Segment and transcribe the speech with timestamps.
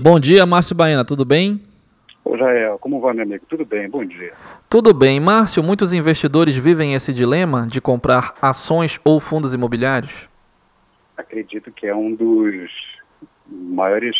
[0.00, 1.60] Bom dia, Márcio Baena, tudo bem?
[2.24, 3.44] Ô Jael, como vai, meu amigo?
[3.48, 4.32] Tudo bem, bom dia.
[4.70, 5.18] Tudo bem.
[5.18, 10.28] Márcio, muitos investidores vivem esse dilema de comprar ações ou fundos imobiliários?
[11.16, 12.70] Acredito que é um dos
[13.50, 14.14] maiores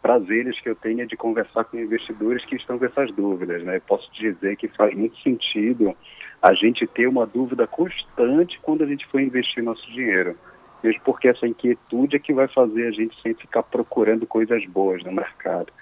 [0.00, 3.64] prazeres que eu tenho é de conversar com investidores que estão com essas dúvidas.
[3.64, 3.80] Né?
[3.80, 5.96] Posso dizer que faz muito sentido
[6.40, 10.36] a gente ter uma dúvida constante quando a gente for investir nosso dinheiro.
[10.84, 15.02] Mesmo porque essa inquietude é que vai fazer a gente sempre ficar procurando coisas boas
[15.02, 15.72] no mercado.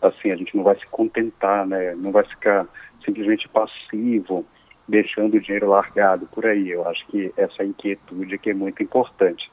[0.00, 1.96] Assim, a gente não vai se contentar, né?
[1.96, 2.68] não vai ficar
[3.04, 4.46] simplesmente passivo,
[4.86, 6.70] deixando o dinheiro largado por aí.
[6.70, 9.50] Eu acho que essa inquietude é que é muito importante.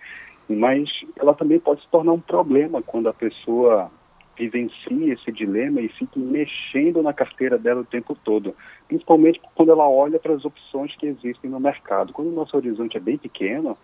[0.47, 3.89] Mas ela também pode se tornar um problema quando a pessoa
[4.37, 8.55] vivencie esse dilema e fique mexendo na carteira dela o tempo todo,
[8.87, 12.13] principalmente quando ela olha para as opções que existem no mercado.
[12.13, 13.75] Quando o nosso horizonte é bem pequeno,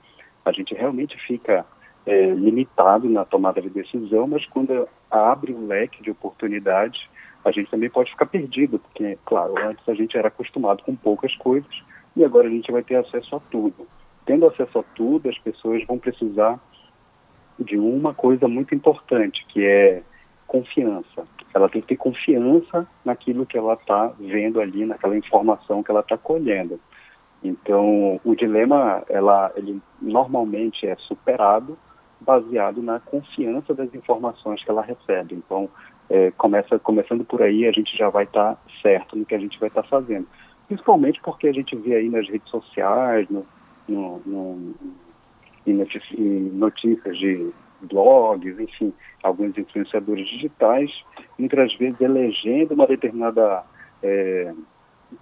[0.45, 1.65] a gente realmente fica
[2.05, 7.01] é, limitado na tomada de decisão, mas quando abre um leque de oportunidades,
[7.43, 11.35] a gente também pode ficar perdido, porque, claro, antes a gente era acostumado com poucas
[11.35, 11.83] coisas
[12.15, 13.87] e agora a gente vai ter acesso a tudo.
[14.25, 16.59] Tendo acesso a tudo, as pessoas vão precisar
[17.59, 20.01] de uma coisa muito importante, que é
[20.47, 21.27] confiança.
[21.53, 26.01] Ela tem que ter confiança naquilo que ela está vendo ali, naquela informação que ela
[26.01, 26.79] está colhendo.
[27.47, 31.77] Então, o dilema, ela, ele normalmente é superado
[32.19, 35.35] baseado na confiança das informações que ela recebe.
[35.35, 35.69] Então,
[36.09, 39.39] é, começa, começando por aí, a gente já vai estar tá certo no que a
[39.39, 40.27] gente vai estar tá fazendo.
[40.67, 43.45] Principalmente porque a gente vê aí nas redes sociais, no,
[43.87, 44.75] no, no,
[45.67, 50.91] em notícias de blogs, enfim, alguns influenciadores digitais,
[51.37, 53.63] muitas vezes elegendo uma determinada
[54.01, 54.51] é,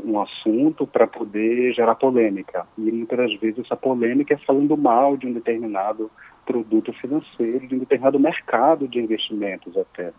[0.04, 2.66] um assunto para poder gerar polêmica.
[2.78, 6.10] E muitas vezes essa polêmica é falando mal de um determinado
[6.46, 10.12] produto financeiro, de um determinado mercado de investimentos até.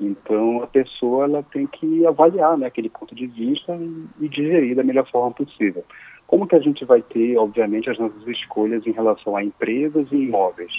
[0.00, 4.74] Então a pessoa ela tem que avaliar né, aquele ponto de vista e, e digerir
[4.74, 5.84] da melhor forma possível.
[6.26, 10.16] Como que a gente vai ter, obviamente, as nossas escolhas em relação a empresas e
[10.16, 10.72] imóveis?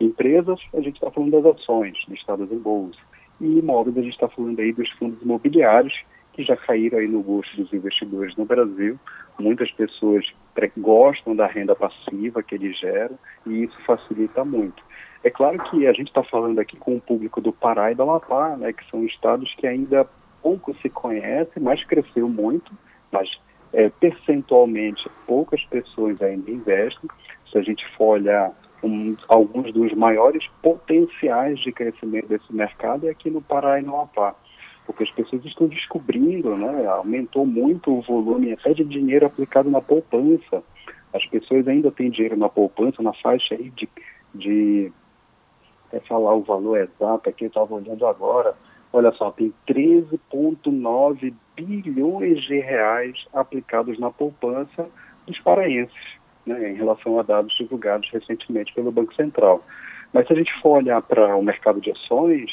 [0.00, 2.98] Empresas, a gente está falando das ações listadas em bolsa.
[3.40, 5.94] E imóveis, a gente está falando aí dos fundos imobiliários,
[6.40, 8.98] que já caíram aí no gosto dos investidores no Brasil.
[9.38, 10.24] Muitas pessoas
[10.76, 13.12] gostam da renda passiva que ele gera
[13.46, 14.82] e isso facilita muito.
[15.22, 18.02] É claro que a gente está falando aqui com o público do Pará e do
[18.02, 20.06] Amapá, né, que são estados que ainda
[20.42, 22.72] pouco se conhecem, mas cresceu muito,
[23.12, 23.28] mas
[23.72, 27.10] é, percentualmente poucas pessoas ainda investem.
[27.50, 28.52] Se a gente for olhar
[28.82, 33.94] um, alguns dos maiores potenciais de crescimento desse mercado é aqui no Pará e no
[33.94, 34.34] Amapá,
[34.90, 39.80] porque as pessoas estão descobrindo, né, aumentou muito o volume até de dinheiro aplicado na
[39.80, 40.64] poupança.
[41.14, 43.88] As pessoas ainda têm dinheiro na poupança, na faixa aí de,
[44.34, 44.92] de
[45.92, 48.54] é falar o valor exato aqui, eu estava olhando agora,
[48.92, 54.88] olha só, tem 13,9 bilhões de reais aplicados na poupança
[55.26, 59.64] dos paraenses né, em relação a dados divulgados recentemente pelo Banco Central.
[60.12, 62.50] Mas se a gente for olhar para o mercado de ações,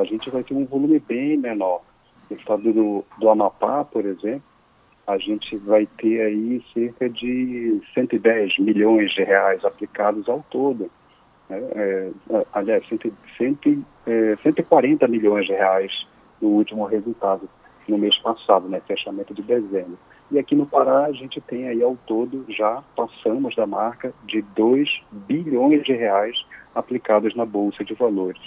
[0.00, 1.82] a gente vai ter um volume bem menor.
[2.30, 4.42] No estado do, do Amapá, por exemplo,
[5.06, 10.90] a gente vai ter aí cerca de 110 milhões de reais aplicados ao todo.
[11.48, 11.58] Né?
[11.74, 12.10] É,
[12.52, 16.06] aliás, 100, 100, é, 140 milhões de reais
[16.40, 17.48] no último resultado,
[17.88, 19.98] no mês passado, né, fechamento de dezembro.
[20.30, 24.42] E aqui no Pará a gente tem aí ao todo, já passamos da marca de
[24.42, 26.36] 2 bilhões de reais
[26.72, 28.40] aplicados na Bolsa de Valores.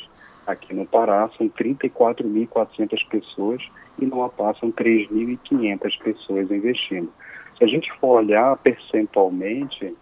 [0.46, 3.62] Aqui no Pará são 34.400 pessoas
[4.00, 7.10] e no Amapá são 3.500 pessoas investindo.
[7.58, 9.96] Se a gente for olhar percentualmente,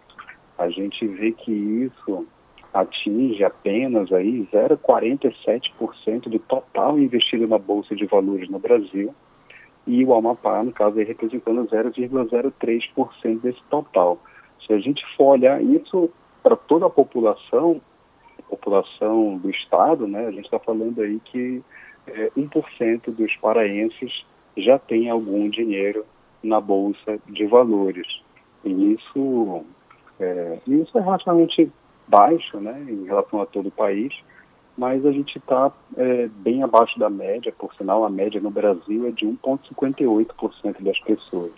[0.57, 2.25] a gente vê que isso
[2.73, 9.13] atinge apenas aí 0,47% do total investido na Bolsa de Valores no Brasil
[9.85, 14.19] e o Amapá, no caso, aí, representando 0,03% desse total.
[14.65, 16.09] Se a gente for olhar isso
[16.43, 17.81] para toda a população,
[18.51, 21.63] população do Estado, né, a gente está falando aí que
[22.07, 24.25] é, 1% dos paraenses
[24.57, 26.05] já tem algum dinheiro
[26.43, 28.21] na Bolsa de Valores.
[28.65, 29.63] E isso
[30.19, 31.71] é, isso é relativamente
[32.07, 34.13] baixo né, em relação a todo o país,
[34.77, 39.07] mas a gente está é, bem abaixo da média, por sinal, a média no Brasil
[39.07, 41.53] é de 1,58% das pessoas.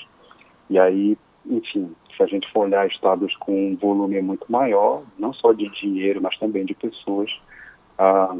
[0.69, 5.33] E aí, enfim, se a gente for olhar estados com um volume muito maior, não
[5.33, 7.31] só de dinheiro, mas também de pessoas,
[7.97, 8.35] ah,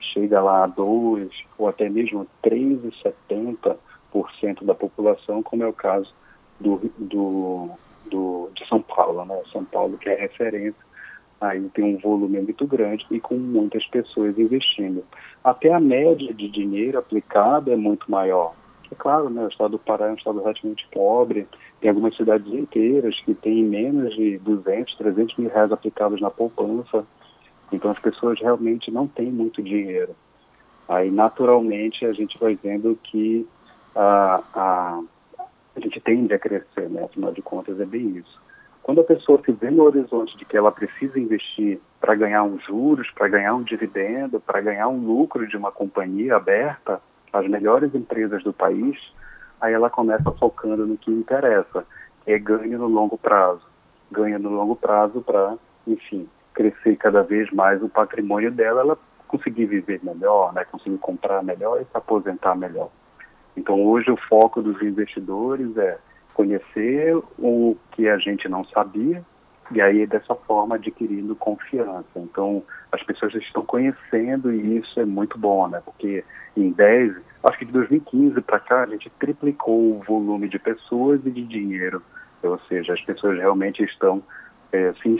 [0.00, 6.12] chega lá a 2 ou até mesmo 3,70% da população, como é o caso
[6.58, 7.70] do, do,
[8.10, 9.40] do, de São Paulo, né?
[9.52, 10.88] São Paulo que é referência
[11.40, 15.04] aí tem um volume muito grande e com muitas pessoas investindo.
[15.42, 18.54] Até a média de dinheiro aplicado é muito maior.
[18.90, 21.46] É claro, né, o estado do Pará é um estado relativamente pobre,
[21.80, 27.04] tem algumas cidades inteiras que têm menos de 200, 300 mil reais aplicados na poupança,
[27.72, 30.14] então as pessoas realmente não têm muito dinheiro.
[30.88, 33.46] Aí, naturalmente, a gente vai vendo que
[33.94, 35.00] a, a,
[35.76, 37.04] a gente tende a crescer, né?
[37.04, 38.40] afinal de contas é bem isso.
[38.82, 42.64] Quando a pessoa se vê no horizonte de que ela precisa investir para ganhar uns
[42.64, 46.98] juros, para ganhar um dividendo, para ganhar um lucro de uma companhia aberta,
[47.30, 48.96] as melhores empresas do país,
[49.60, 51.84] aí ela começa focando no que interessa,
[52.24, 53.62] que é ganho no longo prazo.
[54.10, 55.56] Ganho no longo prazo para,
[55.86, 61.42] enfim, crescer cada vez mais o patrimônio dela, ela conseguir viver melhor, né, conseguir comprar
[61.42, 62.88] melhor e se aposentar melhor.
[63.56, 65.98] Então hoje o foco dos investidores é
[66.32, 69.22] conhecer o que a gente não sabia
[69.70, 72.06] e aí dessa forma adquirindo confiança.
[72.16, 72.62] Então
[72.92, 75.82] as pessoas estão conhecendo e isso é muito bom, né?
[75.84, 76.24] Porque
[76.56, 81.20] em 10, acho que de 2015 para cá a gente triplicou o volume de pessoas
[81.24, 82.02] e de dinheiro.
[82.42, 84.22] Ou seja, as pessoas realmente estão
[84.72, 85.18] é, se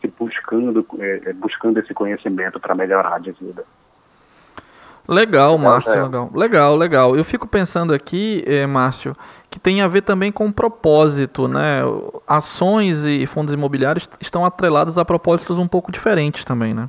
[0.00, 3.64] se buscando, é, buscando esse conhecimento para melhorar de vida.
[5.10, 6.02] Legal, Márcio, é.
[6.04, 6.30] legal.
[6.32, 7.16] Legal, legal.
[7.16, 9.16] Eu fico pensando aqui, eh, Márcio,
[9.50, 11.80] que tem a ver também com propósito, né?
[12.28, 16.88] Ações e fundos imobiliários estão atrelados a propósitos um pouco diferentes também, né?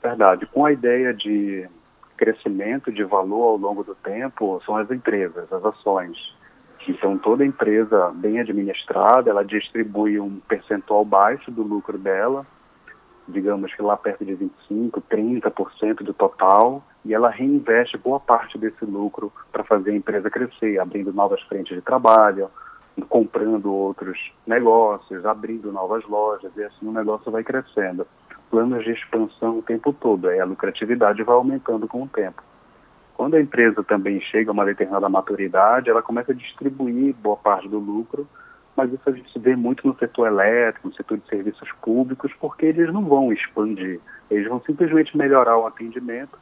[0.00, 0.46] Verdade.
[0.46, 1.68] Com a ideia de
[2.16, 6.16] crescimento de valor ao longo do tempo, são as empresas, as ações.
[6.86, 12.46] Então, toda empresa bem administrada, ela distribui um percentual baixo do lucro dela,
[13.30, 14.36] digamos que lá perto de
[14.70, 20.30] 25%, 30% do total, e ela reinveste boa parte desse lucro para fazer a empresa
[20.30, 22.50] crescer, abrindo novas frentes de trabalho,
[23.08, 28.06] comprando outros negócios, abrindo novas lojas, e assim o negócio vai crescendo.
[28.50, 32.42] Planos de expansão o tempo todo, aí a lucratividade vai aumentando com o tempo.
[33.14, 37.68] Quando a empresa também chega a uma determinada maturidade, ela começa a distribuir boa parte
[37.68, 38.26] do lucro,
[38.80, 42.64] mas isso a gente vê muito no setor elétrico, no setor de serviços públicos, porque
[42.64, 44.00] eles não vão expandir,
[44.30, 46.38] eles vão simplesmente melhorar o atendimento,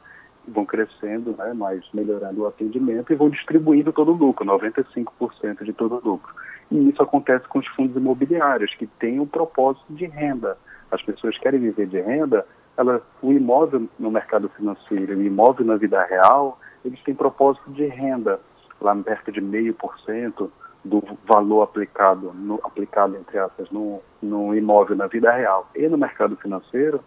[0.47, 5.73] vão crescendo, né, mas melhorando o atendimento e vão distribuindo todo o lucro, 95% de
[5.73, 6.33] todo o lucro.
[6.71, 10.57] E isso acontece com os fundos imobiliários, que têm um propósito de renda.
[10.89, 12.45] As pessoas querem viver de renda,
[12.77, 17.85] ela, o imóvel no mercado financeiro, o imóvel na vida real, eles têm propósito de
[17.85, 18.39] renda,
[18.79, 20.49] lá perto de meio por cento
[20.83, 25.97] do valor aplicado, no, aplicado entre aspas, no, no imóvel na vida real e no
[25.97, 27.03] mercado financeiro,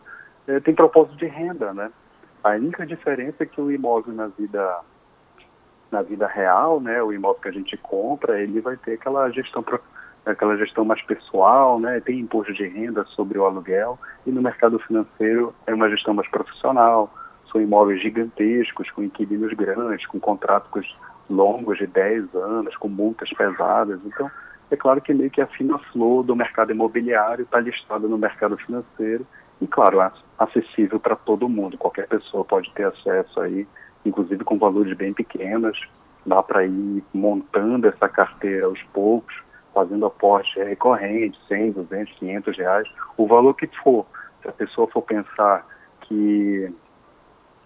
[0.47, 1.91] é, tem propósito de renda, né?
[2.45, 4.81] A única diferença é que o imóvel na vida
[5.91, 9.63] na vida real, né, o imóvel que a gente compra, ele vai ter aquela gestão
[10.25, 14.79] aquela gestão mais pessoal, né, tem imposto de renda sobre o aluguel e no mercado
[14.79, 17.13] financeiro é uma gestão mais profissional,
[17.51, 20.97] são imóveis gigantescos, com inquilinos grandes, com contratos
[21.33, 23.99] longos de 10 anos, com multas pesadas.
[24.05, 24.31] Então,
[24.71, 28.57] é claro que meio que a fina flor do mercado imobiliário está listada no mercado
[28.59, 29.27] financeiro
[29.61, 31.79] e, claro, é acessível para todo mundo.
[31.79, 33.67] Qualquer pessoa pode ter acesso aí,
[34.05, 35.79] inclusive com valores bem pequenos.
[36.25, 39.35] Dá para ir montando essa carteira aos poucos,
[39.75, 44.07] fazendo aporte recorrente, 100, 200, 500 reais, o valor que for.
[44.43, 45.67] Se a pessoa for pensar
[46.03, 46.73] que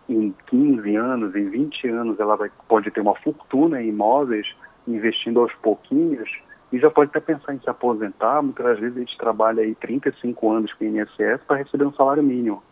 [0.09, 4.47] em 15 anos, em 20 anos, ela vai, pode ter uma fortuna em imóveis,
[4.87, 6.31] investindo aos pouquinhos,
[6.73, 8.43] e já pode até pensar em se aposentar.
[8.43, 12.63] Muitas vezes a gente trabalha aí 35 anos com INSS para receber um salário mínimo.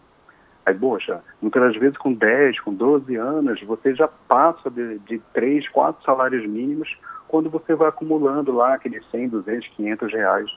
[0.66, 5.68] Aí, poxa, muitas vezes com 10, com 12 anos, você já passa de, de 3,
[5.68, 6.88] 4 salários mínimos
[7.28, 10.50] quando você vai acumulando lá aqueles 100, 200, 500 reais.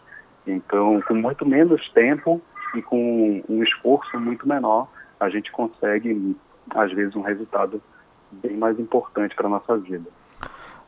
[0.45, 2.41] Então, com muito menos tempo
[2.73, 4.87] e com um esforço muito menor,
[5.19, 6.35] a gente consegue
[6.71, 7.81] às vezes, um resultado
[8.31, 10.05] bem mais importante para a nossa vida.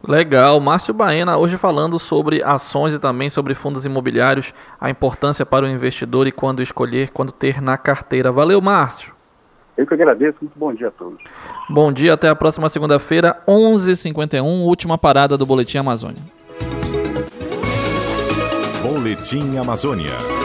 [0.08, 5.66] Legal, Márcio Baena, hoje falando sobre ações e também sobre fundos imobiliários, a importância para
[5.66, 8.32] o investidor e quando escolher, quando ter na carteira.
[8.32, 9.14] Valeu, Márcio.
[9.76, 11.22] Eu que agradeço, muito bom dia a todos.
[11.70, 16.22] Bom dia, até a próxima segunda-feira, 11h51, última parada do Boletim Amazônia.
[18.82, 20.39] Boletim Amazônia.